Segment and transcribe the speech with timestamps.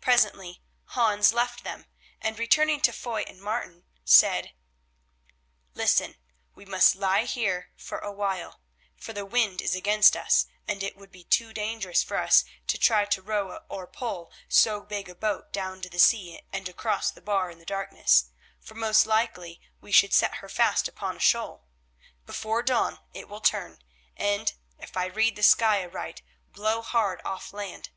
[0.00, 0.62] Presently
[0.94, 1.86] Hans left them,
[2.20, 4.52] and, returning to Foy and Martin, said:
[5.74, 6.14] "Listen:
[6.54, 8.60] we must lie here a while,
[8.94, 12.78] for the wind is against us, and it would be too dangerous for us to
[12.78, 17.10] try to row or pole so big a boat down to the sea and across
[17.10, 18.26] the bar in the darkness,
[18.60, 21.66] for most likely we should set her fast upon a shoal.
[22.24, 23.80] Before dawn it will turn,
[24.16, 26.22] and, if I read the sky aright,
[26.52, 27.90] blow hard off land."